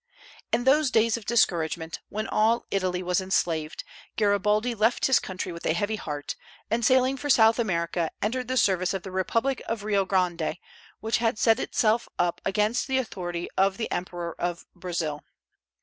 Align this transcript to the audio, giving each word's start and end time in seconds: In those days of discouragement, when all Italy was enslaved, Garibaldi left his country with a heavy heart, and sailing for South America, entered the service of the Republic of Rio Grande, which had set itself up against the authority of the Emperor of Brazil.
In 0.51 0.63
those 0.63 0.89
days 0.89 1.15
of 1.15 1.27
discouragement, 1.27 1.99
when 2.09 2.25
all 2.27 2.65
Italy 2.71 3.03
was 3.03 3.21
enslaved, 3.21 3.83
Garibaldi 4.15 4.73
left 4.73 5.05
his 5.05 5.19
country 5.19 5.51
with 5.51 5.63
a 5.63 5.73
heavy 5.73 5.95
heart, 5.97 6.35
and 6.71 6.83
sailing 6.83 7.17
for 7.17 7.29
South 7.29 7.59
America, 7.59 8.09
entered 8.19 8.47
the 8.47 8.57
service 8.57 8.95
of 8.95 9.03
the 9.03 9.11
Republic 9.11 9.61
of 9.67 9.83
Rio 9.83 10.03
Grande, 10.03 10.57
which 11.01 11.17
had 11.19 11.37
set 11.37 11.59
itself 11.59 12.09
up 12.17 12.41
against 12.45 12.87
the 12.87 12.97
authority 12.97 13.47
of 13.55 13.77
the 13.77 13.91
Emperor 13.91 14.35
of 14.39 14.65
Brazil. 14.73 15.23